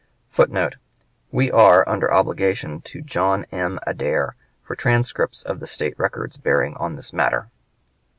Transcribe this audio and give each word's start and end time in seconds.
[Footnote: 0.31 0.77
We 1.31 1.51
are 1.51 1.87
under 1.87 2.11
obligations 2.11 2.81
to 2.85 3.01
John 3.03 3.45
M. 3.51 3.79
Adair 3.85 4.35
for 4.63 4.75
transcripts 4.75 5.43
of 5.43 5.59
the 5.59 5.67
State 5.67 5.93
records 5.99 6.37
bearing 6.37 6.73
on 6.77 6.95
this 6.95 7.13
matter. 7.13 7.51